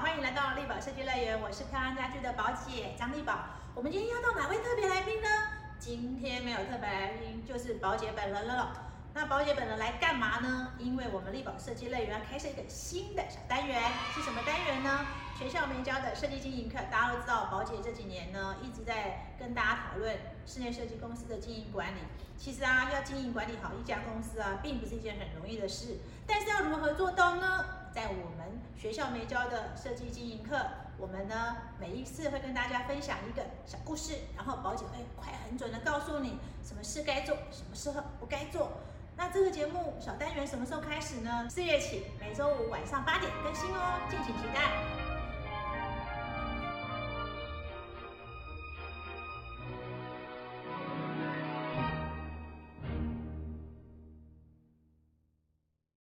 [0.00, 3.46] 欢迎来到丽宝设计乐园，我是漂亮家居的宝姐张丽宝。
[3.74, 5.28] 我们今天要到哪位特别来宾呢？
[5.80, 8.84] 今天没有特别来宾，就是宝姐本人了。
[9.12, 10.72] 那宝姐本人来干嘛呢？
[10.78, 13.82] 因为我们丽宝设计乐园开设一个新的小单元，
[14.14, 15.04] 是什么单元呢？
[15.36, 16.78] 全校没教的设计经营课。
[16.92, 21.98] 大家都知道，宝姐这几年呢一直在跟大家讨论室内设计公司的经营管理。
[22.36, 25.98] 其实啊，要经营管理好一家公司啊，并不是一件很容易的事。
[26.24, 27.27] 但是要如何做到？
[28.78, 30.56] 学校没教的设计经营课，
[30.98, 38.70] 我们呢每一次会跟大家分享一个小故事，然后宝姐会快很准的告诉你什么事该做，什么时候不该做。
[39.16, 41.48] 那这个节目小单元什么时候开始呢？
[41.50, 44.97] 四月起，每周五晚上八点更新哦，敬请期待。